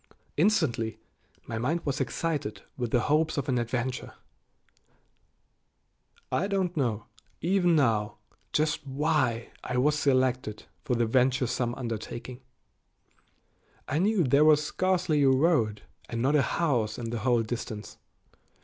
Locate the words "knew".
13.99-14.23